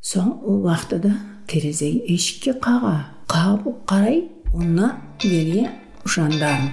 [0.00, 1.10] соң ол уақытыда
[1.50, 2.94] терезе есікке қаға
[3.28, 4.22] қағып қарай
[4.56, 4.94] оны
[5.28, 5.68] елге
[6.08, 6.72] жандарм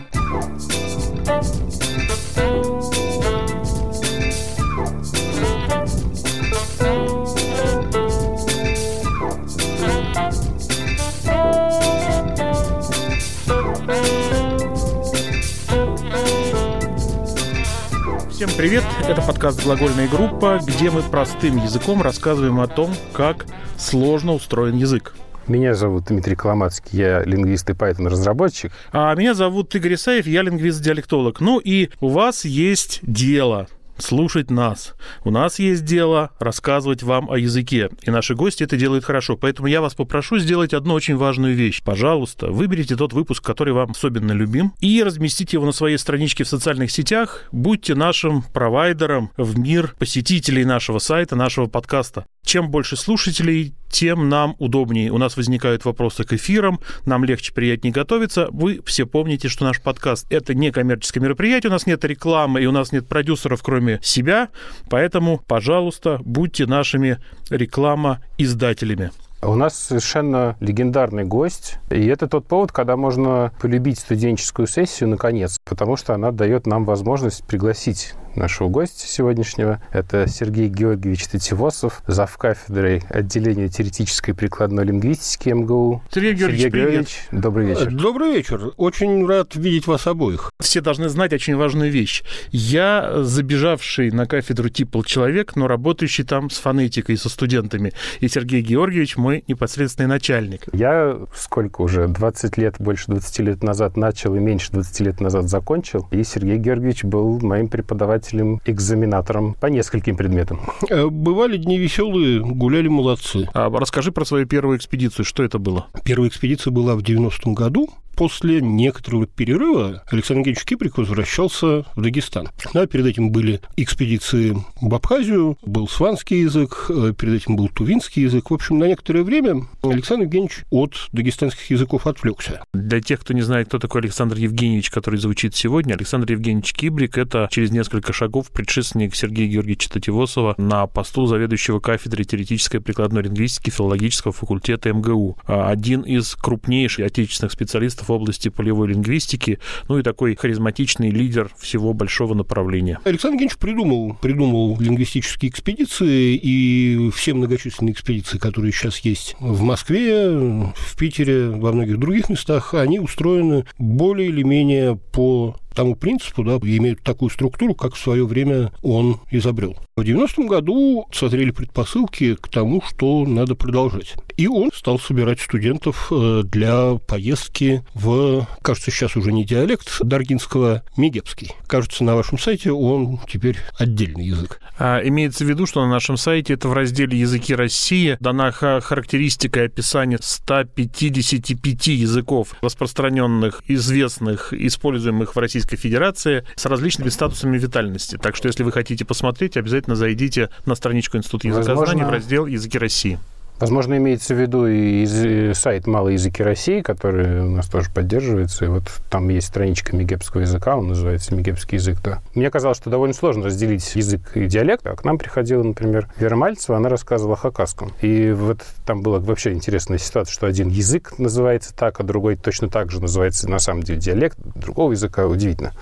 [18.32, 18.87] Всем привет!
[19.10, 23.46] Это подкаст «Глагольная группа», где мы простым языком рассказываем о том, как
[23.78, 25.16] сложно устроен язык.
[25.48, 28.74] Меня зовут Дмитрий Коломацкий, я лингвист и Python-разработчик.
[28.92, 31.40] А меня зовут Игорь Исаев, я лингвист-диалектолог.
[31.40, 34.96] Ну и у вас есть дело слушать нас.
[35.24, 39.38] У нас есть дело рассказывать вам о языке, и наши гости это делают хорошо.
[39.38, 41.82] Поэтому я вас попрошу сделать одну очень важную вещь.
[41.84, 46.48] Пожалуйста, выберите тот выпуск, который вам особенно любим, и разместите его на своей страничке в
[46.48, 47.46] социальных сетях.
[47.52, 52.26] Будьте нашим провайдером в мир посетителей нашего сайта, нашего подкаста.
[52.44, 55.12] Чем больше слушателей, тем нам удобнее.
[55.12, 58.48] У нас возникают вопросы к эфирам, нам легче, приятнее готовиться.
[58.52, 62.66] Вы все помните, что наш подкаст— это не коммерческое мероприятие, у нас нет рекламы, и
[62.66, 64.50] у нас нет продюсеров, кроме себя.
[64.90, 67.18] Поэтому, пожалуйста, будьте нашими
[67.50, 69.12] реклама-издателями.
[69.44, 75.58] У нас совершенно легендарный гость, и это тот повод, когда можно полюбить студенческую сессию наконец,
[75.64, 79.82] потому что она дает нам возможность пригласить нашего гостя сегодняшнего.
[79.92, 82.38] Это Сергей Георгиевич Тативосов, зав.
[82.38, 86.04] кафедрой отделения теоретической и прикладной лингвистики МГУ.
[86.12, 86.92] Сергей Георгиевич, Сергей привет.
[86.92, 87.92] Георгиевич, добрый вечер.
[87.92, 88.72] Добрый вечер.
[88.78, 90.52] Очень рад видеть вас обоих.
[90.60, 92.24] Все должны знать очень важную вещь.
[92.52, 97.94] Я забежавший на кафедру ТИПЛ человек, но работающий там с фонетикой, со студентами.
[98.20, 100.66] И Сергей Георгиевич мой непосредственный начальник.
[100.74, 105.50] Я сколько уже, 20 лет, больше 20 лет назад начал и меньше 20 лет назад
[105.50, 106.08] закончил.
[106.12, 108.27] И Сергей Георгиевич был моим преподавателем,
[108.66, 110.60] экзаменатором по нескольким предметам.
[110.90, 113.50] Э, Бывали дни веселые, гуляли молодцы.
[113.54, 115.26] А расскажи про свою первую экспедицию.
[115.26, 115.88] Что это было?
[116.04, 117.90] Первая экспедиция была в 90-м году.
[118.18, 122.50] После некоторого перерыва Александр Евгеньевич Киприк возвращался в Дагестан.
[122.74, 128.24] Да, перед этим были экспедиции в Абхазию, был сванский язык, э, перед этим был тувинский
[128.24, 128.50] язык.
[128.50, 132.64] В общем, на некоторое время Александр Евгеньевич от дагестанских языков отвлекся.
[132.74, 137.18] Для тех, кто не знает, кто такой Александр Евгеньевич, который звучит сегодня, Александр Евгеньевич Кибрик–
[137.20, 143.70] это через несколько шагов предшественник Сергея Георгиевича Тативосова на посту заведующего кафедрой теоретической прикладной лингвистики
[143.70, 145.38] филологического факультета МГУ.
[145.46, 151.50] А Один из крупнейших отечественных специалистов в области полевой лингвистики, ну и такой харизматичный лидер
[151.58, 153.00] всего большого направления.
[153.04, 160.30] Александр Евгеньевич придумал, придумал лингвистические экспедиции, и все многочисленные экспедиции, которые сейчас есть в Москве,
[160.30, 166.54] в Питере, во многих других местах, они устроены более или менее по тому принципу, да,
[166.56, 169.78] имеют такую структуру, как в свое время он изобрел.
[169.96, 174.16] В 90-м году созрели предпосылки к тому, что надо продолжать.
[174.38, 180.84] И он стал собирать студентов э, для поездки в, кажется, сейчас уже не диалект Даргинского,
[180.96, 181.52] Мегепский.
[181.68, 184.60] Кажется, на вашем сайте он теперь отдельный язык.
[184.80, 188.80] А, имеется в виду, что на нашем сайте это в разделе «Языки России» дана ха-
[188.80, 198.18] характеристика и описание 155 языков, распространенных, известных, используемых в Российской Федерации с различными статусами витальности.
[198.18, 202.46] Так что, если вы хотите посмотреть, обязательно зайдите на страничку Института языкознания Возможно, в раздел
[202.46, 203.20] «Языки России».
[203.60, 208.66] Возможно, имеется в виду и э, сайт «Малые языки России», который у нас тоже поддерживается.
[208.66, 211.98] И вот там есть страничка мегепского языка, он называется «Мегепский язык».
[212.04, 212.22] Да.
[212.36, 214.86] Мне казалось, что довольно сложно разделить язык и диалект.
[214.86, 217.94] А к нам приходила, например, Вера Мальцева, она рассказывала о хакасском.
[218.02, 222.70] И вот там была вообще интересная ситуация, что один язык называется так, а другой точно
[222.70, 225.26] так же называется на самом деле диалект другого языка.
[225.26, 225.74] Удивительно.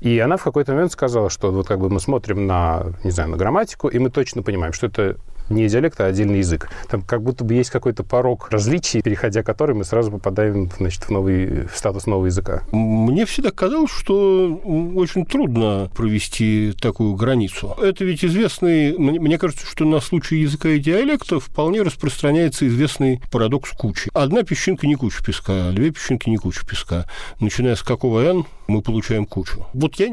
[0.00, 3.30] И она в какой-то момент сказала, что вот как бы мы смотрим на, не знаю,
[3.30, 5.16] на грамматику, и мы точно понимаем, что это
[5.48, 6.70] не диалект, а отдельный язык.
[6.88, 11.10] Там как будто бы есть какой-то порог различий, переходя который мы сразу попадаем значит, в,
[11.10, 12.62] новый, в статус нового языка.
[12.72, 14.54] Мне всегда казалось, что
[14.94, 17.74] очень трудно провести такую границу.
[17.80, 18.96] Это ведь известный...
[18.98, 24.10] Мне кажется, что на случай языка и диалекта вполне распространяется известный парадокс кучи.
[24.14, 27.06] Одна песчинка не куча песка, две песчинки не куча песка.
[27.40, 29.66] Начиная с какого n мы получаем кучу.
[29.72, 30.08] Вот я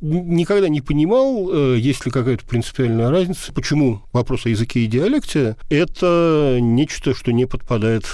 [0.00, 5.56] никогда не понимал, э, есть ли какая-то принципиальная разница, почему вопрос о языке и диалекте–
[5.70, 8.04] это нечто, что не подпадает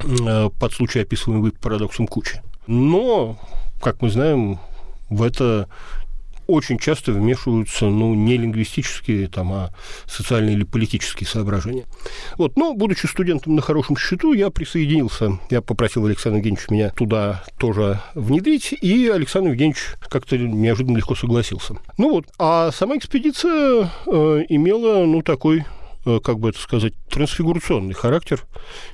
[0.00, 2.42] э, под случай, описываемый парадоксом кучи.
[2.66, 3.38] Но,
[3.80, 4.58] как мы знаем,
[5.10, 5.68] в это
[6.46, 9.70] очень часто вмешиваются, ну, не лингвистические, там, а
[10.06, 11.86] социальные или политические соображения.
[12.36, 17.44] Вот, но, будучи студентом на хорошем счету, я присоединился, я попросил Александра Евгеньевича меня туда
[17.58, 21.76] тоже внедрить, и Александр Евгеньевич как-то неожиданно легко согласился.
[21.98, 25.64] Ну вот, а сама экспедиция э, имела, ну, такой
[26.04, 28.42] э, как бы это сказать, трансфигурационный характер.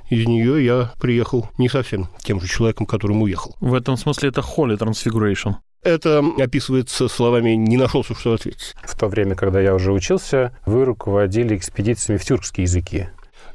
[0.09, 3.55] Из нее я приехал не совсем тем же человеком, которым уехал.
[3.59, 5.55] В этом смысле это holy transfiguration.
[5.83, 8.73] Это описывается словами «не нашелся, что ответить».
[8.83, 13.09] В то время, когда я уже учился, вы руководили экспедициями в тюркские языки.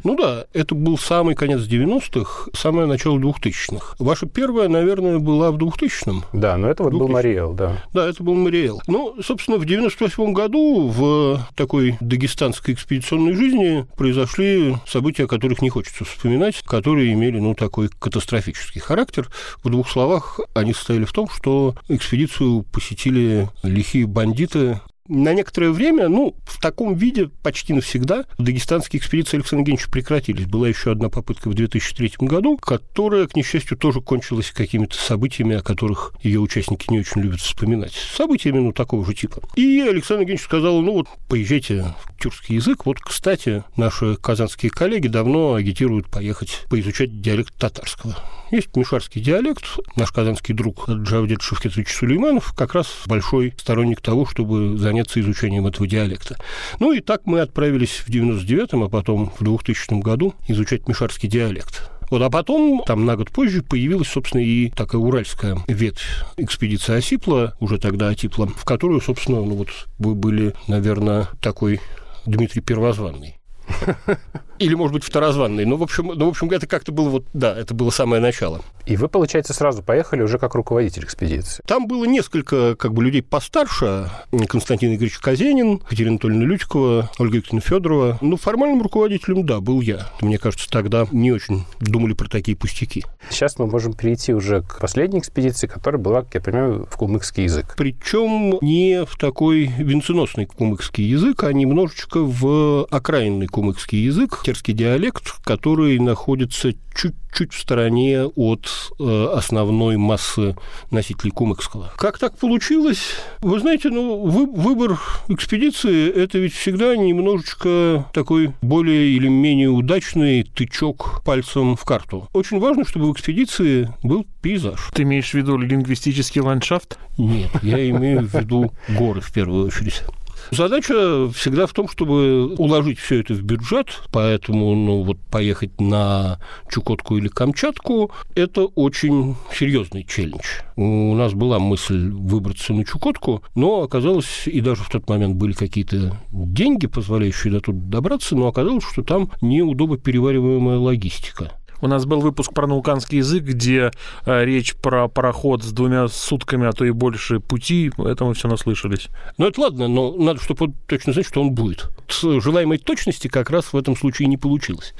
[0.05, 3.97] Ну да, это был самый конец 90-х, самое начало 2000-х.
[3.99, 6.25] Ваша первая, наверное, была в 2000-м.
[6.33, 7.07] Да, но это вот 2000.
[7.07, 7.83] был Мариэл, да.
[7.93, 8.81] Да, это был Мариэл.
[8.87, 15.71] Ну, собственно, в 98 году в такой дагестанской экспедиционной жизни произошли события, о которых не
[15.71, 19.29] хочется вспоминать, которые имели, ну, такой катастрофический характер.
[19.63, 26.09] В двух словах они состояли в том, что экспедицию посетили лихие бандиты, на некоторое время,
[26.09, 30.47] ну, в таком виде почти навсегда дагестанские экспедиции Александра Евгеньевича прекратились.
[30.47, 35.63] Была еще одна попытка в 2003 году, которая, к несчастью, тоже кончилась какими-то событиями, о
[35.63, 37.93] которых ее участники не очень любят вспоминать.
[37.93, 39.43] Событиями, ну, такого же типа.
[39.57, 42.87] И Александр Евгеньевич сказал, ну, вот, поезжайте в тюркский язык.
[42.87, 48.17] Вот, кстати, наши казанские коллеги давно агитируют поехать поизучать диалект татарского.
[48.51, 49.65] Есть мишарский диалект.
[49.97, 55.87] Наш казанский друг Джавдет Шевкетович Сулейманов как раз большой сторонник того, чтобы заняться изучением этого
[55.87, 56.37] диалекта.
[56.81, 61.91] Ну и так мы отправились в 99-м, а потом в 2000 году изучать мишарский диалект.
[62.11, 67.55] Вот, а потом, там на год позже, появилась, собственно, и такая уральская ветвь экспедиции Осипла,
[67.61, 69.69] уже тогда Отипла, в которую, собственно, ну вот
[69.99, 71.81] вы были, наверное, такой
[72.25, 73.39] Дмитрий Первозванный.
[74.59, 75.65] Или, может быть, второзванный.
[75.65, 78.63] Ну, в общем, ну, в общем, это как-то было вот, да, это было самое начало.
[78.87, 81.63] И вы, получается, сразу поехали уже как руководитель экспедиции?
[81.67, 84.11] Там было несколько, как бы, людей постарше.
[84.49, 88.19] Константин Игоревич Казенин, Екатерина Анатольевна Лютикова, Ольга Викторовна Федорова.
[88.21, 90.09] Ну, формальным руководителем, да, был я.
[90.21, 93.05] Мне кажется, тогда не очень думали про такие пустяки.
[93.31, 97.45] Сейчас мы можем перейти уже к последней экспедиции, которая была, как я понимаю, в кумыкский
[97.45, 97.75] язык.
[97.77, 105.43] Причем не в такой венценосный кумыкский язык, а немножечко в окраинный кумыкский язык, терский диалект,
[105.45, 108.69] который находится чуть-чуть в стороне от
[108.99, 110.57] э, основной массы
[110.91, 111.93] носителей кумыкского.
[111.97, 113.17] Как так получилось?
[113.41, 114.99] Вы знаете, ну, вы, выбор
[115.29, 122.29] экспедиции– это ведь всегда немножечко такой более или менее удачный тычок пальцем в карту.
[122.33, 124.91] Очень важно, чтобы в экспедиции был пейзаж.
[124.93, 126.99] Ты имеешь в виду лингвистический ландшафт?
[127.17, 130.03] Нет, я имею в виду горы в первую очередь.
[130.51, 136.41] Задача всегда в том, чтобы уложить все это в бюджет, поэтому ну, вот поехать на
[136.71, 140.47] Чукотку или Камчатку– это очень серьезный челлендж.
[140.77, 145.53] У нас была мысль выбраться на Чукотку, но оказалось, и даже в тот момент были
[145.53, 151.53] какие-то деньги, позволяющие до туда добраться, но оказалось, что там неудобно перевариваемая логистика.
[151.81, 153.91] У нас был выпуск про науканский язык, где
[154.27, 157.93] э, речь про пароход с двумя сутками, а то и больше пути.
[157.99, 159.09] Это мы все наслышались.
[159.37, 161.91] Ну, это ладно, но надо, чтобы точно знать, что он будет.
[162.09, 164.95] С желаемой точности как раз в этом случае не получилось.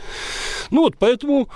[0.71, 1.49] Ну вот, поэтому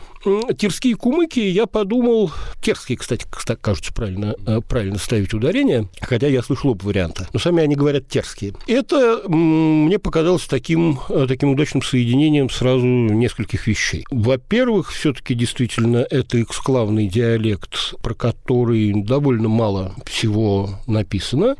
[0.58, 2.32] терские кумыки, я подумал...
[2.60, 3.26] Терские, кстати,
[3.60, 7.28] кажется, правильно, э, правильно ставить ударение, хотя я слышал оба варианта.
[7.32, 8.54] Но сами они говорят терские.
[8.66, 14.04] Это мне показалось таким, э, таким удачным соединением сразу нескольких вещей.
[14.10, 21.56] Во-первых, все все-таки действительно это эксклавный диалект, про который довольно мало всего написано.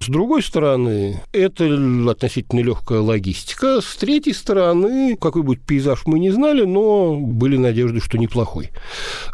[0.00, 1.64] С другой стороны, это
[2.10, 3.80] относительно легкая логистика.
[3.80, 8.70] С третьей стороны, какой будет пейзаж, мы не знали, но были надежды, что неплохой.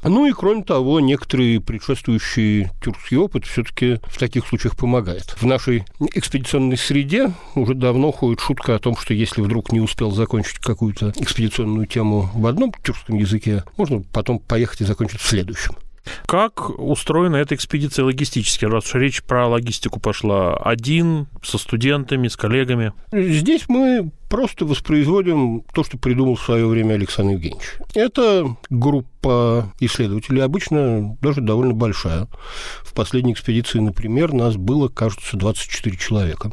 [0.05, 5.35] Ну и, кроме того, некоторые предшествующий тюркский опыт все-таки в таких случаях помогает.
[5.39, 5.85] В нашей
[6.15, 11.13] экспедиционной среде уже давно ходит шутка о том, что если вдруг не успел закончить какую-то
[11.17, 15.77] экспедиционную тему в одном тюркском языке, языке, можно потом поехать и закончить в следующем.
[16.27, 20.57] Как устроена эта экспедиция логистически, раз уж речь про логистику пошла?
[20.57, 22.93] Один, со студентами, с коллегами?
[23.13, 27.77] Здесь мы просто воспроизводим то, что придумал в свое время Александр Евгеньевич.
[27.95, 32.29] Это группа исследователей, обычно даже довольно большая.
[32.83, 36.53] В последней экспедиции, например, нас было, кажется, 24 человека.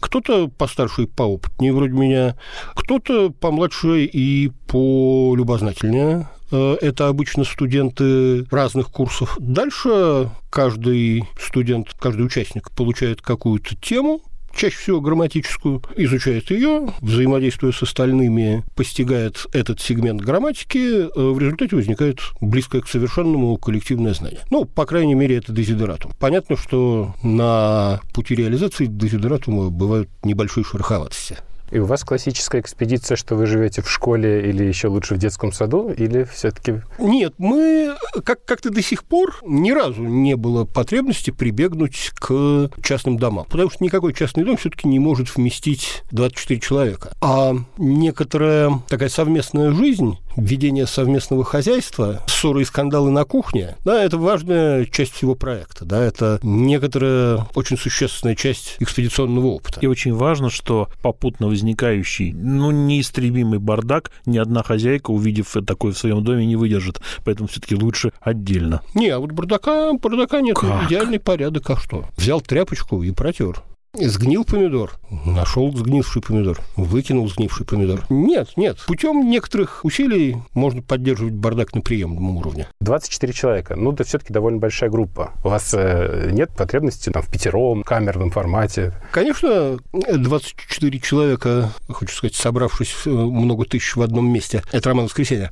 [0.00, 2.36] Кто-то постарше и поопытнее вроде меня,
[2.74, 6.28] кто-то помладше и полюбознательнее.
[6.50, 9.36] Э, это обычно студенты разных курсов.
[9.40, 14.22] Дальше каждый студент, каждый участник получает какую-то тему,
[14.58, 21.76] чаще всего грамматическую, изучает ее, взаимодействуя с остальными, постигает этот сегмент грамматики, э, в результате
[21.76, 24.40] возникает близкое к совершенному коллективное знание.
[24.50, 26.12] Ну, по крайней мере, это дезидератум.
[26.18, 31.38] Понятно, что на пути реализации дезидератума бывают небольшие шероховатости.
[31.70, 35.52] И у вас классическая экспедиция, что вы живете в школе или еще лучше в детском
[35.52, 36.82] саду, или все-таки...
[36.98, 37.94] Нет, мы
[38.24, 43.70] как- как-то до сих пор ни разу не было потребности прибегнуть к частным домам, потому
[43.70, 47.12] что никакой частный дом все-таки не может вместить 24 человека.
[47.20, 54.16] А некоторая такая совместная жизнь ведение совместного хозяйства, ссоры и скандалы на кухне, да, это
[54.18, 59.80] важная часть всего проекта, да, это некоторая очень существенная часть экспедиционного опыта.
[59.80, 65.98] И очень важно, что попутно возникающий, ну, неистребимый бардак ни одна хозяйка, увидев такое в
[65.98, 67.00] своем доме, не выдержит.
[67.24, 68.82] Поэтому все-таки лучше отдельно.
[68.94, 70.56] Не, а вот бардака, бардака нет.
[70.56, 70.86] Как?
[70.86, 72.06] Идеальный порядок, а что?
[72.16, 73.62] Взял тряпочку и протер.
[74.00, 74.92] Сгнил помидор,
[75.24, 78.04] нашел сгнивший помидор, выкинул сгнивший помидор.
[78.08, 78.78] Нет, нет.
[78.86, 82.68] Путем некоторых усилий можно поддерживать бардак на приемлемом уровне.
[82.80, 83.76] 24 человека.
[83.76, 85.32] Ну, это все-таки довольно большая группа.
[85.44, 88.94] У вас э, нет потребности там, в пятером, камерном формате?
[89.12, 95.50] Конечно, 24 человека, хочу сказать, собравшись э, много тысяч в одном месте, это роман воскресенья.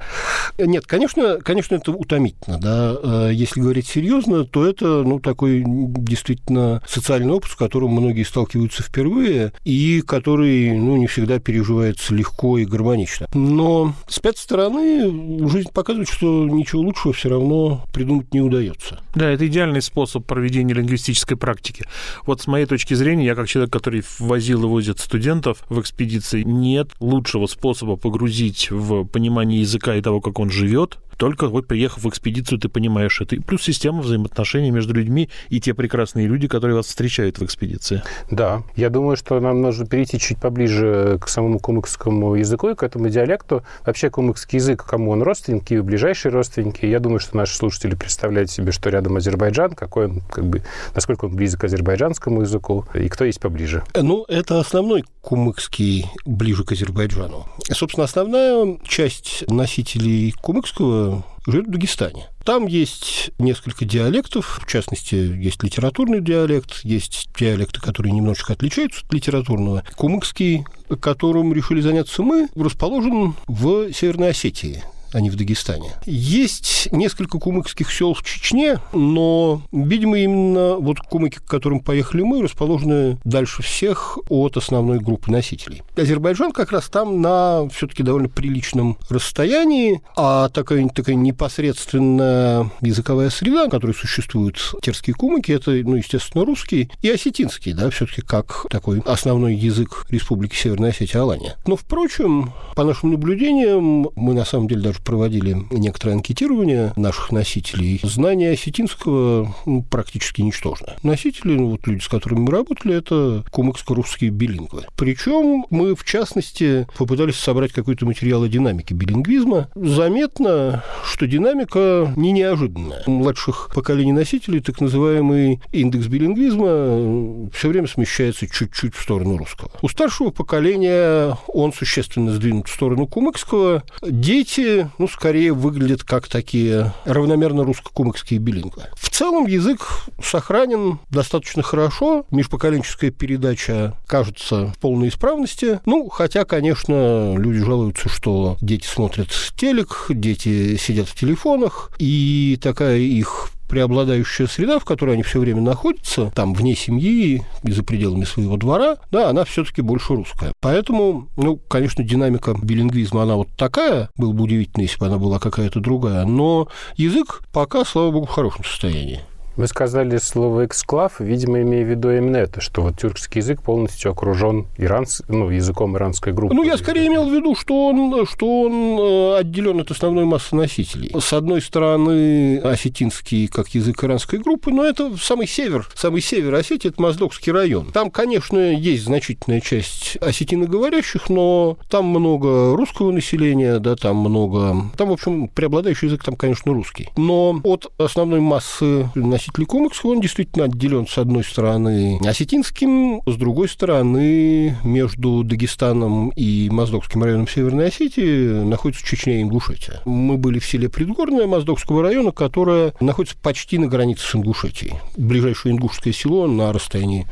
[0.58, 2.94] Нет, конечно, конечно, это утомительно, да.
[3.02, 8.82] Э, Если говорить серьезно, то это, ну, такой действительно социальный опыт, с которым многие сталкиваются
[8.82, 13.28] впервые, и который, ну, не всегда переживается легко и гармонично.
[13.32, 19.00] Но с пятой стороны жизнь показывает, что ничего лучшего все равно придумать не удается.
[19.14, 21.86] Да, это идеальный способ проведения лингвистической практики.
[22.26, 26.42] Вот с моей точки зрения, я как человек, который возил и возит студентов в экспедиции,
[26.42, 32.04] нет лучшего способа погрузить в понимание языка и того, как он живет, только вот приехав
[32.04, 33.36] в экспедицию, ты понимаешь это.
[33.36, 38.02] И плюс система взаимоотношений между людьми и те прекрасные люди, которые вас встречают в экспедиции.
[38.30, 38.62] Да.
[38.76, 43.08] Я думаю, что нам нужно перейти чуть поближе к самому кумыкскому языку и к этому
[43.08, 43.62] диалекту.
[43.84, 46.86] Вообще кумыкский язык, кому он родственники и ближайшие родственники.
[46.86, 50.62] Я думаю, что наши слушатели представляют себе, что рядом Азербайджан, какой он, как бы,
[50.94, 53.82] насколько он близок к азербайджанскому языку, и кто есть поближе.
[53.94, 57.46] Ну, это основной кумыкский ближе к Азербайджану.
[57.70, 61.05] Собственно, основная часть носителей кумыкского
[61.46, 62.28] живет в Дагестане.
[62.44, 69.12] Там есть несколько диалектов, в частности, есть литературный диалект, есть диалекты, которые немножечко отличаются от
[69.12, 69.84] литературного.
[69.96, 70.64] Кумыкский,
[71.00, 74.82] которым решили заняться мы, расположен в Северной Осетии
[75.16, 75.92] а не в Дагестане.
[76.04, 82.42] Есть несколько кумыкских сел в Чечне, но, видимо, именно вот кумыки, к которым поехали мы,
[82.42, 85.82] расположены дальше всех от основной группы носителей.
[85.96, 93.68] Азербайджан как раз там на все-таки довольно приличном расстоянии, а такая, такая непосредственная языковая среда,
[93.68, 99.00] в которой существуют терские кумыки, это, ну, естественно, русский и осетинский, да, все-таки как такой
[99.06, 101.56] основной язык Республики Северная Осетия Алания.
[101.66, 108.00] Но, впрочем, по нашим наблюдениям, мы на самом деле даже проводили некоторое анкетирование наших носителей.
[108.02, 110.96] Знание осетинского ну, практически ничтожно.
[111.02, 114.84] Носители, ну, вот люди, с которыми мы работали, это кумыкско-русские билингвы.
[114.96, 119.68] Причем мы, в частности, попытались собрать какой-то материал о динамике билингвизма.
[119.74, 123.04] Заметно, что динамика не неожиданная.
[123.06, 129.70] У младших поколений носителей так называемый индекс билингвизма все время смещается чуть-чуть в сторону русского.
[129.82, 133.84] У старшего поколения он существенно сдвинут в сторону кумыкского.
[134.02, 138.84] Дети, ну, скорее выглядят как такие равномерно русско-кумыкские билингвы.
[138.96, 139.86] В целом язык
[140.22, 142.26] сохранен достаточно хорошо.
[142.30, 145.80] Межпоколенческая передача кажется в полной исправности.
[145.86, 152.98] Ну, хотя, конечно, люди жалуются, что дети смотрят телек, дети сидят в телефонах, и такая
[152.98, 158.24] их преобладающая среда, в которой они все время находятся, там вне семьи и за пределами
[158.24, 160.52] своего двора, да, она все-таки больше русская.
[160.60, 165.38] Поэтому, ну, конечно, динамика билингвизма, она вот такая, было бы удивительно, если бы она была
[165.38, 169.20] какая-то другая, но язык пока, слава богу, в хорошем состоянии.
[169.56, 174.10] Вы сказали слово «эксклав», видимо, имея в виду именно это, что вот тюркский язык полностью
[174.10, 175.22] окружен иранс...
[175.28, 176.54] ну, языком иранской группы.
[176.54, 180.54] Ну, я скорее имел в виду, что он, что он э, отделен от основной массы
[180.54, 181.10] носителей.
[181.18, 186.88] С одной стороны, осетинский как язык иранской группы, но это самый север, самый север Осетии,
[186.88, 187.92] это Моздокский район.
[187.92, 194.90] Там, конечно, есть значительная часть осетиноговорящих, но там много русского населения, да, там много...
[194.98, 197.08] Там, в общем, преобладающий язык там, конечно, русский.
[197.16, 203.68] Но от основной массы носителей кумыкского он действительно отделен с одной стороны осетинским, с другой
[203.68, 210.00] стороны между Дагестаном и Моздокским районом Северной Осетии находится Чечня и Ингушетия.
[210.04, 214.94] Мы были в селе Предгорное Моздокского района, которое находится почти на границе с Ингушетией.
[215.16, 217.26] Ближайшее ингушское село на расстоянии,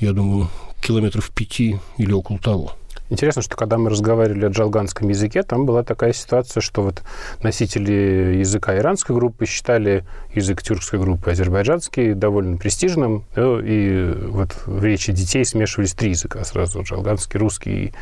[0.00, 0.48] я думаю,
[0.82, 2.72] километров пяти или около того.
[3.12, 7.02] Интересно, что когда мы разговаривали о джалганском языке, там была такая ситуация, что вот
[7.42, 15.12] носители языка иранской группы считали язык тюркской группы азербайджанский довольно престижным, и вот в речи
[15.12, 17.92] детей смешивались три языка сразу, джалганский, русский и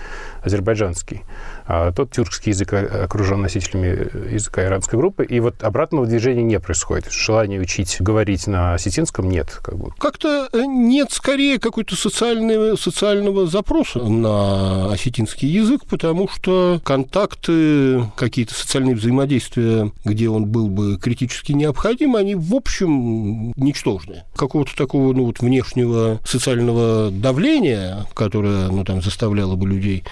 [0.44, 1.22] азербайджанский.
[1.72, 7.12] А тот тюркский язык окружен носителями языка иранской группы, и вот обратного движения не происходит.
[7.12, 9.60] Желания учить говорить на осетинском нет.
[9.62, 9.92] Как бы.
[9.96, 18.52] Как-то э, нет скорее какой-то социального, социального запроса на осетинский язык, потому что контакты, какие-то
[18.52, 24.24] социальные взаимодействия, где он был бы критически необходим, они в общем ничтожны.
[24.34, 30.02] Какого-то такого ну, вот внешнего социального давления, которое ну, там, заставляло бы людей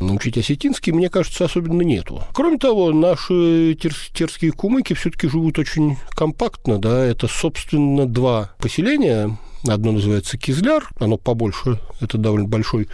[0.00, 2.22] учить осетинский, мне кажется, особенно нету.
[2.32, 9.92] Кроме того, наши терские кумыки все-таки живут очень компактно, да, это, собственно, два поселения, Одно
[9.92, 12.88] называется Кизляр, оно побольше, это довольно большой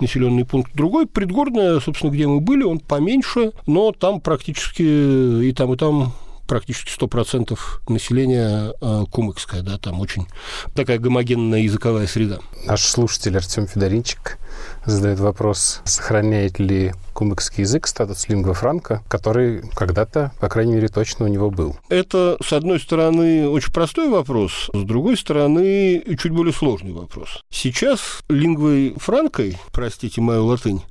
[0.00, 0.72] населенный пункт.
[0.74, 6.14] Другой, предгорное, собственно, где мы были, он поменьше, но там практически и там, и там
[6.46, 10.26] практически 100% населения э, кумыкское, да, там очень
[10.74, 12.38] такая гомогенная языковая среда.
[12.66, 14.38] Наш слушатель Артем Федоринчик
[14.84, 21.24] задает вопрос, сохраняет ли кумыкский язык статус лингва франка, который когда-то, по крайней мере, точно
[21.24, 21.76] у него был.
[21.88, 27.42] Это, с одной стороны, очень простой вопрос, с другой стороны, чуть более сложный вопрос.
[27.50, 30.82] Сейчас лингвой франкой, простите мою латынь,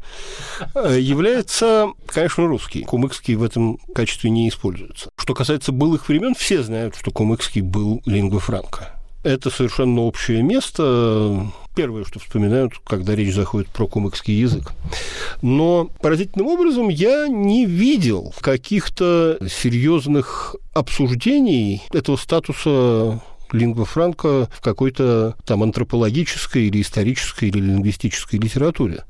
[0.74, 2.83] э, является, конечно, русский.
[2.83, 5.09] Кумыкский в этом качестве не используется.
[5.25, 8.91] Что касается былых времен, все знают, что кумыкский был лингва франка.
[9.24, 14.74] Это совершенно общее место, первое, что вспоминают, когда речь заходит про кумыкский язык.
[15.41, 23.20] Но поразительным образом я не видел каких-то серьезных обсуждений этого статуса
[23.55, 29.05] лингва франка в какой-то там антропологической или исторической или лингвистической литературе.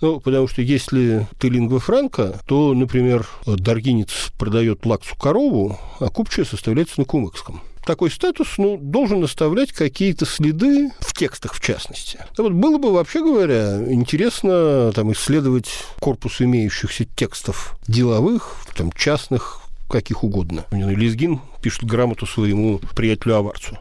[0.00, 6.44] Ну, потому что если ты лингва франка, то, например, Даргинец продает лаксу корову, а купчая
[6.44, 12.18] составляется на кумыкском такой статус ну, должен оставлять какие-то следы в текстах, в частности.
[12.38, 15.68] Вот было бы, вообще говоря, интересно там, исследовать
[16.00, 19.61] корпус имеющихся текстов деловых, там, частных,
[19.92, 20.64] каких угодно.
[20.72, 23.78] Лизгин пишет грамоту своему приятелю Аварцу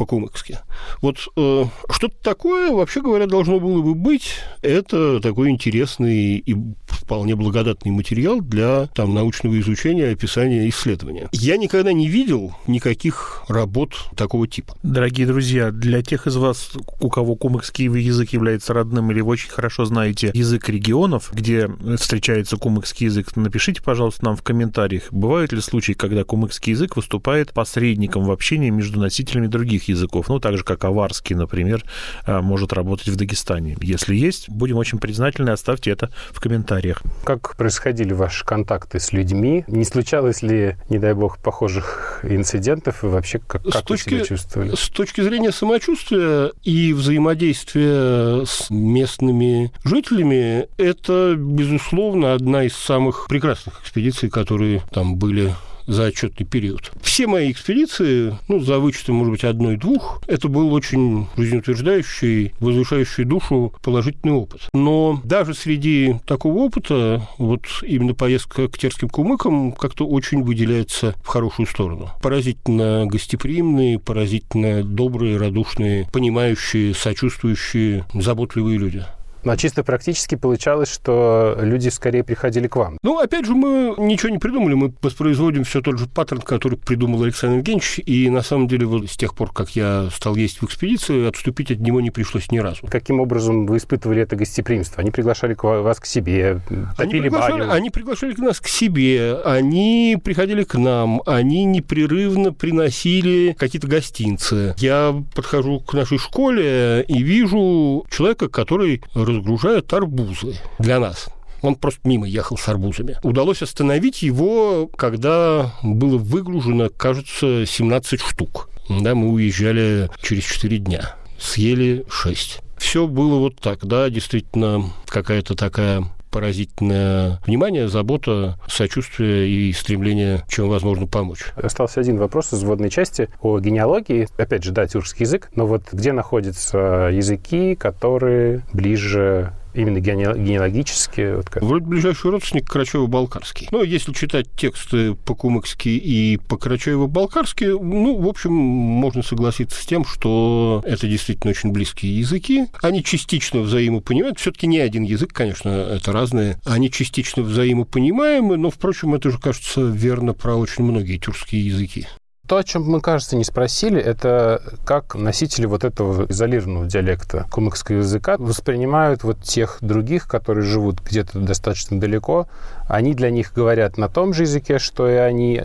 [0.00, 0.60] по-кумыкски.
[1.02, 4.36] Вот э, что-то такое, вообще говоря, должно было бы быть.
[4.62, 11.28] Это такой интересный и вполне благодатный материал для там, научного изучения, описания, исследования.
[11.32, 14.74] Я никогда не видел никаких работ такого типа.
[14.82, 19.50] Дорогие друзья, для тех из вас, у кого кумыкский язык является родным, или вы очень
[19.50, 25.60] хорошо знаете язык регионов, где встречается кумыкский язык, напишите, пожалуйста, нам в комментариях, бывают ли
[25.60, 30.64] случаи, когда кумыкский язык выступает посредником в общении между носителями других языков, ну, так же,
[30.64, 31.84] как аварский, например,
[32.26, 33.76] э, может работать в Дагестане.
[33.80, 37.02] Если есть, будем очень признательны, оставьте это в комментариях.
[37.24, 39.64] Как происходили ваши контакты с людьми?
[39.66, 43.04] Не случалось ли, не дай бог, похожих инцидентов?
[43.04, 44.74] И вообще, как, как точки, вы себя чувствовали?
[44.74, 53.80] С точки зрения самочувствия и взаимодействия с местными жителями, это, безусловно, одна из самых прекрасных
[53.82, 55.54] экспедиций, которые там были
[55.90, 56.90] за отчетный период.
[57.02, 63.72] Все мои экспедиции, ну, за вычетом, может быть, одной-двух, это был очень жизнеутверждающий, возвышающий душу
[63.82, 64.68] положительный опыт.
[64.72, 71.26] Но даже среди такого опыта, вот именно поездка к терским кумыкам как-то очень выделяется в
[71.26, 72.10] хорошую сторону.
[72.22, 79.04] Поразительно гостеприимные, поразительно добрые, радушные, понимающие, сочувствующие, заботливые люди.
[79.44, 82.98] Но чисто практически получалось, что люди скорее приходили к вам.
[83.02, 87.22] Ну, опять же, мы ничего не придумали, мы воспроизводим все тот же паттерн, который придумал
[87.22, 90.64] Александр Евгеньевич, и на самом деле вот с тех пор, как я стал есть в
[90.64, 92.86] экспедиции, отступить от него не пришлось ни разу.
[92.88, 95.00] Каким образом вы испытывали это гостеприимство?
[95.00, 96.60] Они приглашали вас к себе,
[96.96, 97.72] они приглашали, баню?
[97.72, 104.74] Они приглашали нас к себе, они приходили к нам, они непрерывно приносили какие-то гостинцы.
[104.78, 111.28] Я подхожу к нашей школе и вижу человека, который разгружают арбузы для нас.
[111.62, 113.16] Он просто мимо ехал с арбузами.
[113.22, 118.68] Удалось остановить его, когда было выгружено, кажется, 17 штук.
[118.88, 121.16] Да, мы уезжали через 4 дня.
[121.38, 122.60] Съели 6.
[122.78, 130.68] Все было вот так, да, действительно, какая-то такая поразительное внимание, забота, сочувствие и стремление, чем
[130.68, 131.52] возможно, помочь.
[131.56, 134.28] Остался один вопрос из вводной части о генеалогии.
[134.36, 141.36] Опять же, да, тюркский язык, но вот где находятся языки, которые ближе именно генеалогически?
[141.36, 141.62] Вот как?
[141.62, 143.68] Вроде ближайший родственник Карачаево-Балкарский.
[143.70, 150.04] Но если читать тексты по-кумыкски и по Карачаево-Балкарски, ну, в общем, можно согласиться с тем,
[150.04, 152.66] что это действительно очень близкие языки.
[152.82, 154.38] Они частично взаимопонимают.
[154.38, 156.58] все таки не один язык, конечно, это разные.
[156.64, 162.06] Они частично взаимопонимаемы, но, впрочем, это же, кажется, верно про очень многие тюркские языки.
[162.50, 167.98] То, о чем мы, кажется, не спросили, это как носители вот этого изолированного диалекта кумыкского
[167.98, 172.48] языка воспринимают вот тех других, которые живут где-то достаточно далеко.
[172.88, 175.62] Они для них говорят на том же языке, что и они,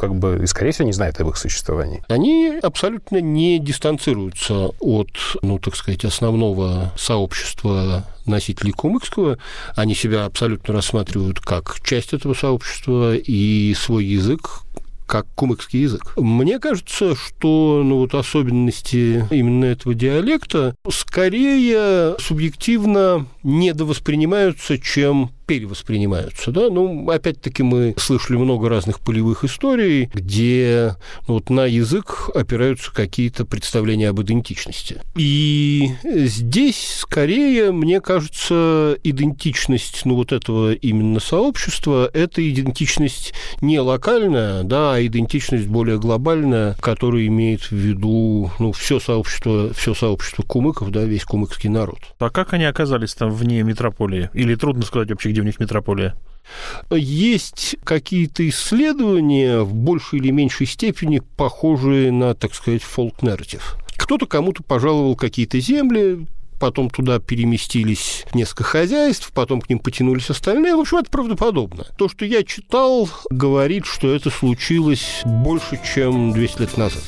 [0.00, 2.02] как бы, и, скорее всего, не знают об их существовании.
[2.08, 5.10] Они абсолютно не дистанцируются от,
[5.42, 9.36] ну, так сказать, основного сообщества носителей кумыкского,
[9.76, 14.63] они себя абсолютно рассматривают как часть этого сообщества, и свой язык
[15.06, 16.14] как кумыкский язык.
[16.16, 26.50] Мне кажется, что ну, вот особенности именно этого диалекта скорее субъективно недовоспринимаются, чем перевоспринимаются.
[26.50, 26.68] Да?
[26.70, 30.96] Ну, опять-таки, мы слышали много разных полевых историй, где
[31.28, 35.00] ну, вот на язык опираются какие-то представления об идентичности.
[35.14, 44.62] И здесь, скорее, мне кажется, идентичность ну, вот этого именно сообщества– это идентичность не локальная,
[44.62, 50.90] да, а идентичность более глобальная, которая имеет в виду ну, все сообщество, все сообщество кумыков,
[50.90, 51.98] да, весь кумыкский народ.
[52.18, 54.30] А как они оказались там вне метрополии?
[54.34, 56.14] Или трудно сказать вообще, где у них метрополия?
[56.90, 63.76] Есть какие-то исследования в большей или меньшей степени похожие на, так сказать, фолк-нарратив.
[63.96, 66.26] Кто-то кому-то пожаловал какие-то земли,
[66.60, 70.76] потом туда переместились несколько хозяйств, потом к ним потянулись остальные.
[70.76, 71.86] В общем, это правдоподобно.
[71.96, 77.02] То, что я читал, говорит, что это случилось больше, чем 200 лет назад.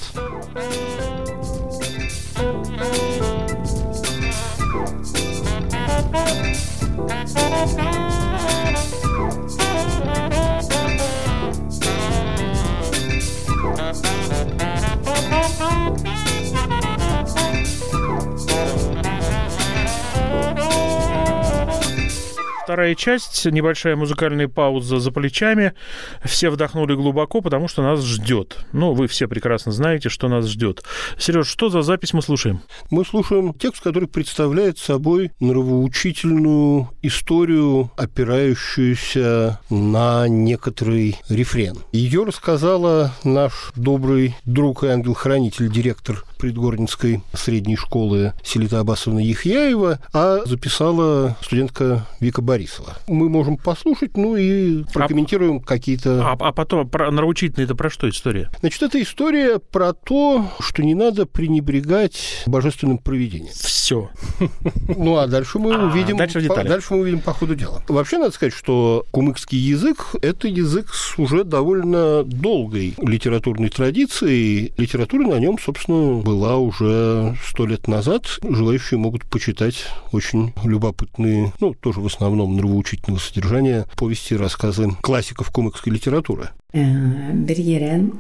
[22.67, 25.73] Вторая часть, небольшая музыкальная пауза за плечами.
[26.25, 28.57] Все вдохнули глубоко, потому что нас ждет.
[28.73, 30.83] Ну, вы все прекрасно знаете, что нас ждет.
[31.17, 32.63] Сереж, что за запись мы слушаем?
[32.91, 41.77] Мы слушаем текст, который представляет собой нравоучительную историю, опирающуюся на некоторый рефрен.
[41.93, 50.41] Ее рассказала наш добрый друг и ангел-хранитель, директор предгорницкой средней школы Селита Абасовна Ехьяева, а
[50.45, 52.97] записала студентка Вика Борисова.
[53.07, 56.23] Мы можем послушать, ну и прокомментируем а, какие-то...
[56.25, 58.51] А, а потом, про, нравоучительная это про что история?
[58.61, 63.53] Значит, это история про то, что не надо пренебрегать божественным проведением.
[63.55, 64.11] Все.
[64.97, 66.17] Ну, а дальше мы а, увидим...
[66.17, 67.83] Дальше, по, дальше мы увидим по ходу дела.
[67.89, 74.73] Вообще, надо сказать, что кумыкский язык– это язык с уже довольно долгой литературной традицией.
[74.77, 78.25] Литература на нем, собственно, была уже сто лет назад.
[78.43, 85.53] Желающие могут почитать очень любопытные, ну, тоже в основном нравоучительного содержания, повести и рассказы классиков
[85.53, 86.51] комикской литературы.
[86.77, 88.13] Bir yerен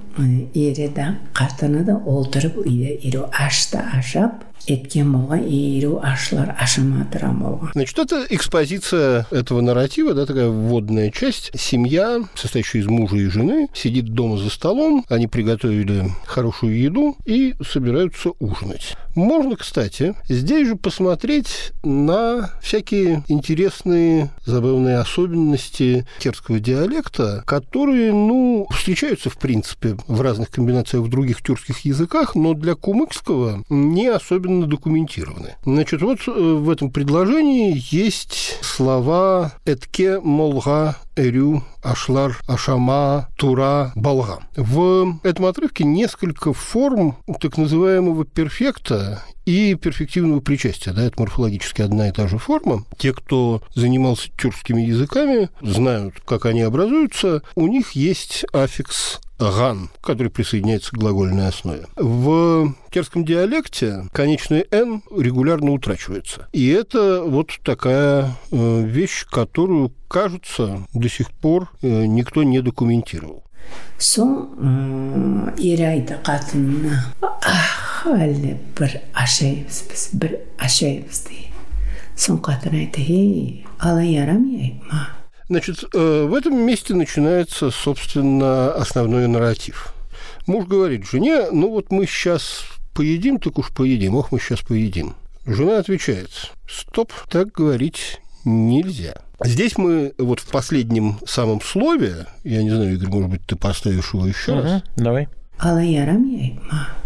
[0.55, 7.71] эре да картаны да олтырып үйдө ири ашты ашап эткен болгон ири ашлар ашаматырам болгон.
[7.75, 11.51] Значит, это экспозиция этого нарратива, да, такая вводная часть.
[11.55, 17.55] Семья, состоящая из мужа и жены, сидит дома за столом, они приготовили хорошую еду и
[17.64, 18.97] собираются ужинать.
[19.14, 29.31] Можно, кстати, здесь же посмотреть на всякие интересные, забавные особенности терского диалекта, которые, ну, встречаются,
[29.31, 35.57] в принципе, в разных комбинациях в других тюркских языках, но для кумыкского не особенно документированы.
[35.65, 44.41] Значит, вот э, в этом предложении есть слова «этке молга Эрю, Ашлар, Ашама, Тура, Балга.
[44.55, 50.93] В этом отрывке несколько форм так называемого перфекта и перфективного причастия.
[50.93, 52.85] Да, это морфологически одна и та же форма.
[52.99, 57.43] Те, кто занимался тюркскими языками, знают, как они образуются.
[57.55, 61.88] У них есть аффикс ган, который присоединяется к глагольной основе.
[61.96, 66.48] В терском диалекте конечный «н» регулярно утрачивается.
[66.54, 73.44] И это вот такая э, вещь, которую, кажется, до сих пор э, никто не документировал.
[74.02, 81.52] соң ер айтты қатынына ах әлі бір ашаймыз біз бір ашаймыз дейді
[82.18, 85.06] соң қатын айтты ей алай ярамай ма
[85.49, 89.93] Значит, э, в этом месте начинается, собственно, основной нарратив.
[90.47, 95.15] Муж говорит жене, ну вот мы сейчас поедим, так уж поедим, ох, мы сейчас поедим.
[95.45, 96.31] Жена отвечает,
[96.69, 99.23] стоп, так говорить нельзя.
[99.45, 104.15] Здесь мы вот в последнем самом слове, я не знаю, Игорь, может быть, ты поставишь
[104.15, 104.83] его еще угу, раз?
[104.97, 105.29] Давай.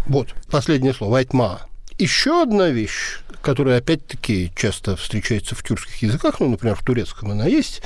[0.07, 1.61] Вот, последнее слово, айтма.
[1.97, 7.47] Еще одна вещь, которая, опять-таки, часто встречается в тюркских языках, ну, например, в турецком она
[7.47, 7.81] есть,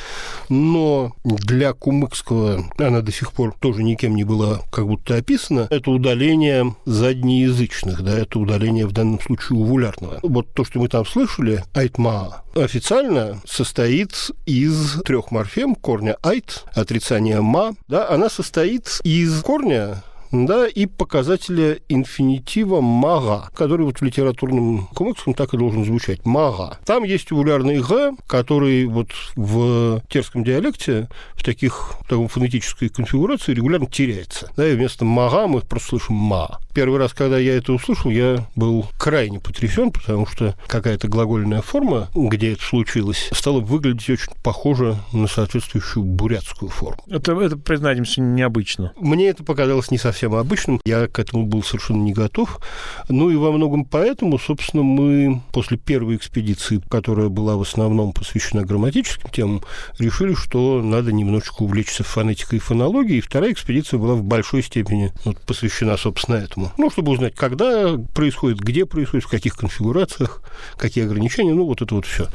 [0.49, 5.67] но для кумыкского она до сих пор тоже никем не была как будто описана.
[5.69, 10.19] Это удаление заднеязычных, да, это удаление в данном случае увулярного.
[10.23, 17.41] Вот то, что мы там слышали, айтма, официально состоит из трех морфем корня айт, отрицания
[17.41, 24.87] ма, да, она состоит из корня да, и показателя инфинитива «мага», который вот в литературном
[24.87, 26.77] комиксом так и должен звучать «мага».
[26.85, 33.53] Там есть увулярный «г», который вот в терском диалекте в таких, в таком фонетической конфигурации
[33.53, 34.51] регулярно теряется.
[34.57, 36.59] Да, и вместо «мага» мы просто слышим «ма».
[36.75, 42.09] Первый раз, когда я это услышал, я был крайне потрясен, потому что какая-то глагольная форма,
[42.13, 47.01] где это случилось, стала выглядеть очень похоже на соответствующую бурятскую форму.
[47.07, 48.91] Это, это признаемся, необычно.
[48.97, 50.81] Мне это показалось не совсем обычным.
[50.83, 52.59] Я к этому был совершенно не готов.
[53.07, 58.65] Ну и во многом поэтому, собственно, мы после первой экспедиции, которая была в основном посвящена
[58.65, 59.61] грамматическим темам,
[59.97, 63.19] решили, что надо немножечко увлечься фонетикой и фонологией.
[63.19, 66.64] И вторая экспедиция была в большой степени вот, посвящена, собственно, этому.
[66.77, 70.41] Ну, чтобы узнать, когда происходит, где происходит, в каких конфигурациях,
[70.77, 71.53] какие ограничения.
[71.53, 72.27] Ну, вот это вот все,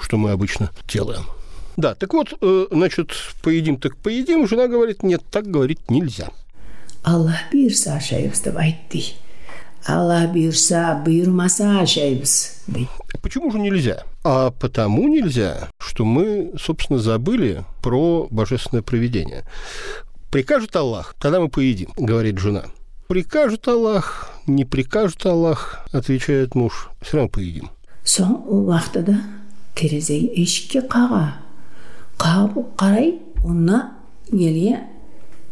[0.00, 1.24] что мы обычно делаем.
[1.76, 4.48] Да, так вот, э, значит, поедим так поедим.
[4.48, 6.30] Жена говорит, нет, так говорить нельзя.
[7.04, 9.02] Buyursa şeyimiz деп айтты.
[9.86, 12.88] Allah buyursa, buyurмаса şeyimiz дейді.
[13.22, 14.04] Почему же нельзя?
[14.24, 19.44] А потому нельзя, что мы, собственно, забыли про божественное провидение.
[20.30, 22.64] Прикажет Аллах, тогда мы поедим, говорит жена.
[23.08, 27.70] Прикажет Аллах, не прикажет Аллах, отвечает муж, все равно поедим.
[28.04, 29.14] Соң уақытыда
[29.72, 31.40] терезеге ешікке қаға.
[32.20, 33.96] Қағып қарай, онна
[34.28, 34.82] елге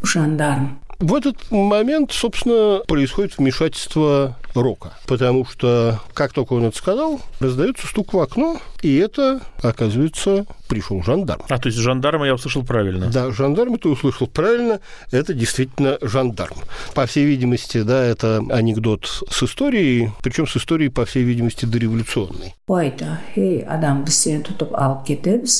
[0.04, 7.21] жандарм в этот момент, собственно, происходит вмешательство Рока, потому что, как только он это сказал,
[7.39, 11.43] раздается стук в окно, и это, оказывается, пришел жандарм.
[11.49, 13.07] А, то есть жандарма я услышал правильно?
[13.07, 14.79] Да, жандарма ты услышал правильно,
[15.11, 16.57] это действительно жандарм.
[16.93, 22.55] По всей видимости, да, это анекдот с историей, причем с историей, по всей видимости, дореволюционной.
[22.71, 25.57] Ойда, хей, адам біз сені тұтып алып кетеміз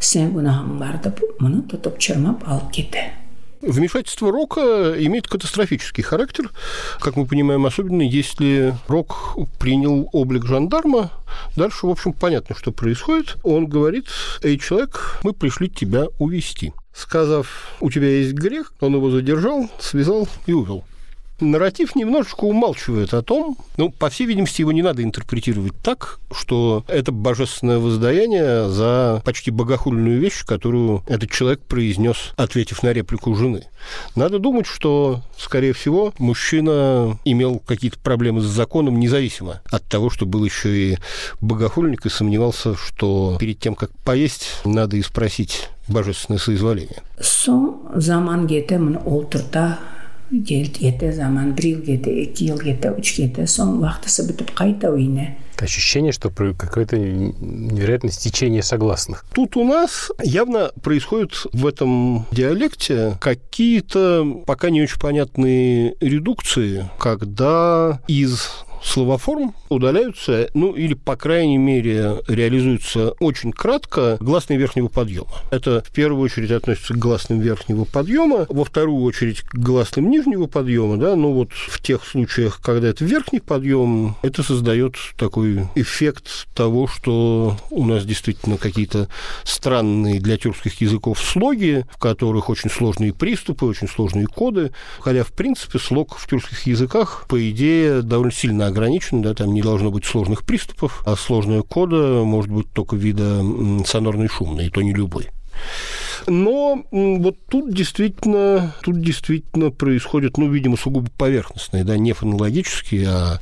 [0.00, 3.04] сен күнәһің бар деп мұны тұтып чырмап алып кетті
[3.61, 6.49] Вмешательство Рока имеет катастрофический характер,
[6.99, 11.11] как мы понимаем, особенно если Рок принял облик жандарма.
[11.57, 13.35] Дальше, в общем, понятно, что происходит.
[13.43, 14.05] Он говорит,
[14.43, 16.73] эй, человек, мы пришли тебя увести.
[16.93, 20.83] Сказав, у тебя есть грех, он его задержал, связал и увел
[21.41, 26.83] нарратив немножечко умалчивает о том, ну, по всей видимости, его не надо интерпретировать так, что
[26.87, 33.63] это божественное воздаяние за почти богохульную вещь, которую этот человек произнес, ответив на реплику жены.
[34.15, 40.25] Надо думать, что, скорее всего, мужчина имел какие-то проблемы с законом, независимо от того, что
[40.25, 40.97] был еще и
[41.41, 47.01] богохульник и сомневался, что перед тем, как поесть, надо и спросить божественное соизволение.
[47.19, 48.99] Соң заман кетті міне
[50.32, 54.90] олтырта кетті заман бір ел кетті екі ел кетті үш кетті соң уақытысы бітіп қайта
[54.90, 59.24] үйіне ощущение, что какое-то невероятное стечение согласных.
[59.32, 68.00] Тут у нас явно происходит в этом диалекте какие-то пока не очень понятные редукции, когда
[68.08, 68.50] из
[68.82, 75.31] словоформ удаляются, ну или, по крайней мере, реализуются очень кратко гласные верхнего подъема.
[75.51, 80.47] Это в первую очередь относится к гласным верхнего подъема, во вторую очередь к гласным нижнего
[80.47, 86.47] подъема, да, ну вот в тех случаях, когда это верхний подъем, это создает такой эффект
[86.53, 89.07] того, что у нас действительно какие-то
[89.43, 95.31] странные для тюркских языков слоги, в которых очень сложные приступы, очень сложные коды, хотя, в
[95.31, 100.05] принципе, слог в тюркских языках, по идее, довольно сильно ограничен, да, там не должно быть
[100.05, 103.43] сложных приступов, а сложная кода может быть только вида
[103.85, 105.27] сонорной шумной, и то не любой.
[106.27, 113.41] Но вот тут действительно, тут действительно происходят, ну, видимо, сугубо поверхностные, да, не фонологические, а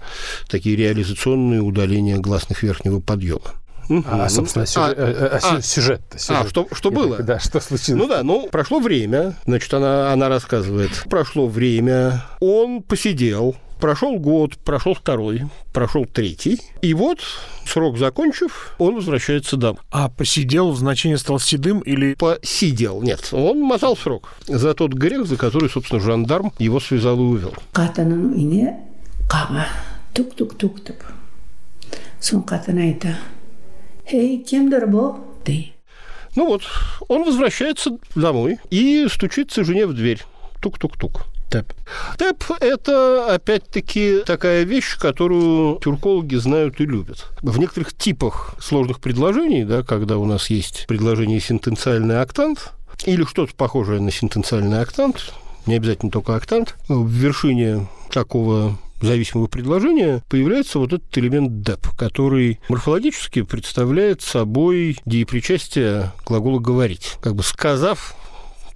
[0.49, 3.53] такие реализационные удаления гласных верхнего подъема.
[4.06, 6.45] А, собственно, сюжет, а, а, а, сюжет, сюжет.
[6.45, 7.17] А, что, что было?
[7.19, 8.01] Да, что случилось?
[8.01, 10.91] Ну да, ну, прошло время, значит, она, она рассказывает.
[11.10, 16.61] Прошло время, он посидел, Прошел год, прошел второй, прошел третий.
[16.81, 17.19] И вот,
[17.65, 19.79] срок закончив, он возвращается домой.
[19.91, 22.15] А посидел в значении стал седым или...
[22.15, 23.29] Посидел, нет.
[23.31, 27.53] Он мотал срок за тот грех, за который, собственно, жандарм его связал и увел.
[30.17, 31.03] тук-тук-тук деп
[32.17, 33.11] Соң қатын айта.
[34.09, 35.11] Хей, кемдір бұл?
[35.45, 35.75] Дей.
[36.35, 36.63] Ну вот,
[37.07, 40.23] он возвращается домой и стучится жене в дверь.
[40.61, 41.27] Тук-тук-тук.
[41.49, 41.73] Тэп.
[42.17, 47.27] Тэп– это, опять-таки, такая вещь, которую тюркологи знают и любят.
[47.41, 52.73] В некоторых типах сложных предложений, да, когда у нас есть предложение сентенциальный октант,
[53.05, 55.33] или что-то похожее на сентенциальный октант,
[55.65, 62.60] не обязательно только актант, в вершине такого зависимого предложения появляется вот этот элемент деп, который
[62.67, 67.17] морфологически представляет собой деепричастие глагола «говорить».
[67.21, 68.15] Как бы сказав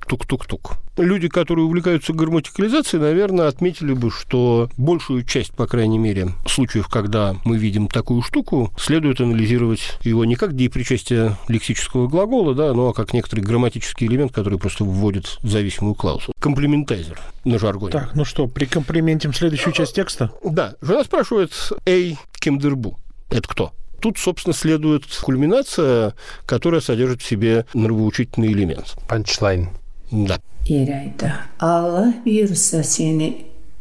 [0.05, 0.77] тук-тук-тук.
[0.97, 7.35] Люди, которые увлекаются грамматикализацией, наверное, отметили бы, что большую часть, по крайней мере, случаев, когда
[7.45, 13.13] мы видим такую штуку, следует анализировать его не как деепричастие лексического глагола, да, но как
[13.13, 16.33] некоторый грамматический элемент, который просто вводит зависимую клаусу.
[16.39, 17.91] Complementizer на жаргоне.
[17.91, 20.31] Так, ну что, прикомплементим следующую часть текста?
[20.43, 20.75] Да.
[20.81, 21.51] Жена спрашивает
[21.85, 23.71] «Эй, кемдербу?» Это кто?
[24.01, 28.95] Тут, собственно, следует кульминация, которая содержит в себе нравоучительный элемент.
[29.07, 29.69] Панчлайн.
[30.10, 30.38] Да.
[30.68, 31.32] Ері айта.
[31.58, 33.32] Алла бұйырса сені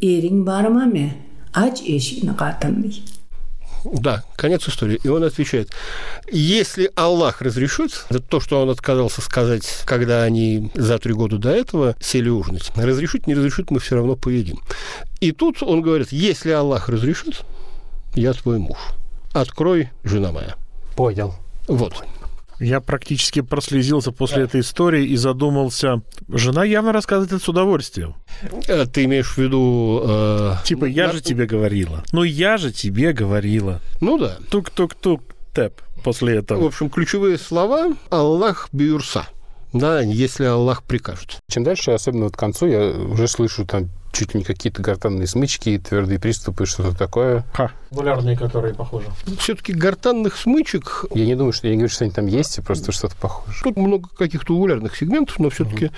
[0.02, 1.12] ерің бар ма ме?
[1.56, 3.04] Ач ешігіні қатын дей.
[3.86, 5.00] Да, конец истории.
[5.04, 5.70] И он отвечает,
[6.32, 11.52] если Аллах разрешит, это то, что он отказался сказать, когда они за три года до
[11.52, 14.60] этого сели ужинать, разрешит, не разрешит, мы все равно поедим.
[15.20, 17.46] И тут он говорит, если Аллах разрешит,
[18.16, 18.78] я твой муж.
[19.34, 20.56] Открой, жена моя.
[20.96, 21.36] Понял.
[21.68, 22.04] Вот.
[22.61, 26.03] Я практически прослезился после этой истории и задумался.
[26.29, 28.15] Жена явно рассказывает это с удовольствием.
[28.69, 30.03] Э, Ты имеешь в виду...
[30.07, 32.05] э, Типа, я на- же тебе говорила.
[32.13, 33.81] Ну, я же тебе говорила.
[34.03, 34.37] Ну да.
[34.51, 35.23] Тук-тук-тук,
[35.55, 36.67] тэп после В этого.
[36.67, 39.27] общем, ключевые слова «Аллах биурса».
[39.73, 41.39] Да, если Аллах прикажет.
[41.49, 45.27] Чем дальше, особенно вот к концу, я уже слышу там чуть ли не какие-то гортанные
[45.27, 47.45] смычки, твердые приступы, что-то такое.
[47.53, 47.71] Ха.
[47.91, 49.07] Булярные, которые похожи.
[49.39, 52.63] Все-таки гортанных смычек Я не думаю, что я не говорю, что они там есть, а
[52.63, 53.63] просто что-то похоже.
[53.63, 55.91] Тут много каких-то угулярных сегментов, но все-таки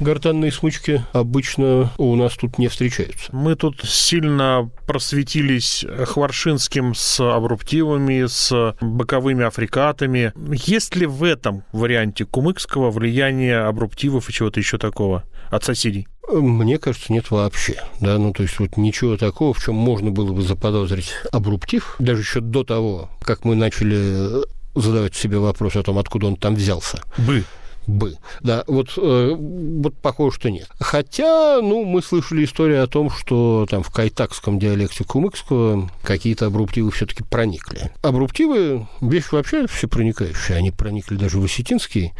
[0.00, 3.34] гортанные смычки обычно у нас тут не встречаются.
[3.34, 10.32] Мы тут сильно просветились Хваршинским с абруптивами, с боковыми африкатами.
[10.66, 16.08] Есть ли в этом варианте кумыкского влияние абруптивов и чего-то еще такого от соседей?
[16.28, 17.82] Мне кажется, нет вообще.
[18.00, 22.22] Да, ну, то есть вот ничего такого, в чем можно было бы заподозрить абруптив, даже
[22.22, 27.00] еще до того, как мы начали задавать себе вопрос о том, откуда он там взялся.
[27.18, 27.44] Бы.
[27.86, 28.16] бы.
[28.40, 30.68] Да, вот, э, вот похоже, что нет.
[30.80, 36.90] Хотя, ну, мы слышали историю о том, что там в кайтакском диалекте кумыкского какие-то абруптивы
[36.90, 37.92] все-таки проникли.
[38.02, 40.56] Абруптивы– вещь вообще всепроникающая.
[40.56, 42.12] Они проникли даже в осетинский.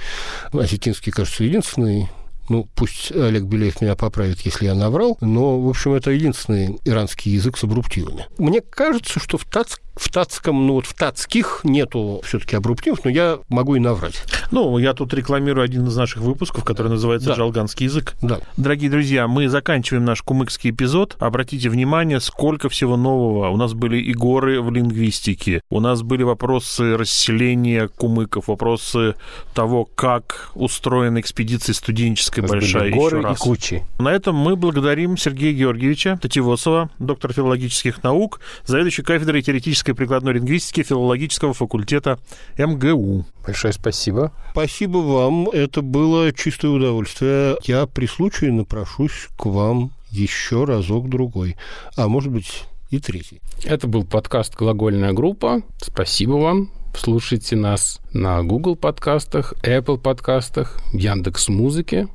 [0.53, 2.09] Осетинский, кажется, единственный
[2.49, 7.33] ну, пусть Олег Беляев меня поправит, если я наврал, но, в общем, это единственный иранский
[7.33, 8.27] язык с абруптивами.
[8.39, 13.11] Мне кажется, что в, тац, в тацком, ну вот в тацких нету все-таки абруптивов, но
[13.11, 14.23] я могу и наврать.
[14.51, 17.35] Ну, я тут рекламирую один из наших выпусков, который называется Да.
[17.37, 18.15] «Джалганский язык».
[18.23, 18.41] Да.
[18.57, 21.17] Дорогие друзья, мы заканчиваем наш кумыкский эпизод.
[21.19, 23.49] Обратите внимание, сколько всего нового.
[23.51, 29.15] У нас были и горы в лингвистике, у нас были вопросы расселения кумыков, вопросы
[29.55, 32.93] того, как устроена экспедиция студенческая У нас были большая.
[32.93, 33.39] горы еще и раз.
[33.39, 33.83] кучи.
[33.99, 40.35] На этом мы благодарим Сергея Георгиевича Тативосова, доктор филологических наук, заведующий кафедрой теоретической и прикладной
[40.35, 42.19] лингвистики филологического факультета
[42.59, 43.25] МГУ.
[43.45, 44.33] Большое спасибо.
[44.53, 47.57] Спасибо вам, это было чистое удовольствие.
[47.65, 51.57] Я при случае напрошусь к вам еще разок-другой,
[51.97, 53.41] а может быть и третий.
[53.65, 55.63] Это был подкаст «Глагольная группа».
[55.81, 56.71] Спасибо вам.
[56.97, 62.07] Слушайте нас на Google подкастах, Apple подкастах, Яндекс Музыке.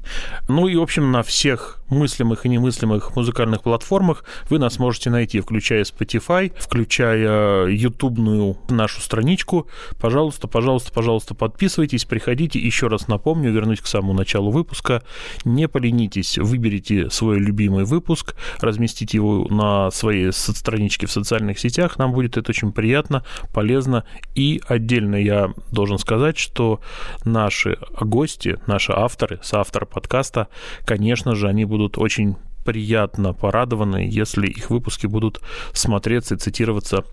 [0.47, 5.41] Ну и, в общем, на всех мыслимых и немыслимых музыкальных платформах вы нас можете найти,
[5.41, 9.67] включая Spotify, включая ютубную нашу страничку.
[9.99, 12.59] Пожалуйста, пожалуйста, пожалуйста, подписывайтесь, приходите.
[12.59, 15.03] Еще раз напомню, вернусь к самому началу выпуска.
[15.43, 21.97] Не поленитесь, выберите свой любимый выпуск, разместите его на своей страничке в социальных сетях.
[21.97, 24.05] Нам будет это очень приятно, полезно.
[24.35, 26.79] И отдельно я должен сказать, что
[27.25, 30.47] наши гости, наши авторы, соавторы подкаста,
[30.85, 35.41] конечно же, они будут очень приятно порадованы, если их выпуски будут
[35.73, 37.03] смотреться и цитироваться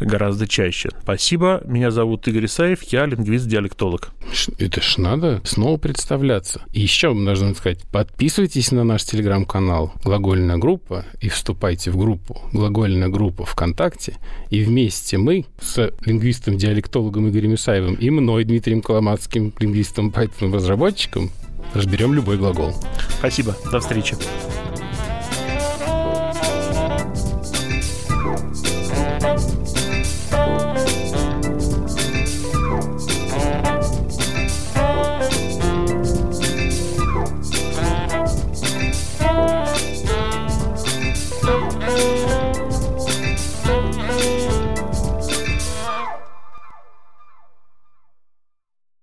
[0.00, 0.90] гораздо чаще.
[1.02, 1.62] Спасибо.
[1.64, 4.10] Меня зовут Игорь Исаев, я лингвист-диалектолог.
[4.58, 6.62] Это ж надо снова представляться.
[6.72, 13.08] И еще должны сказать, подписывайтесь на наш телеграм-канал «Глагольная группа» и вступайте в группу «Глагольная
[13.08, 14.16] группа ВКонтакте».
[14.50, 21.30] И вместе мы с лингвистом-диалектологом Игорем Исаевым и мной, Дмитрием Коломацким, лингвистом Python-разработчиком,
[21.74, 22.74] разберем любой глагол.
[23.18, 23.56] Спасибо.
[23.70, 24.16] До встречи.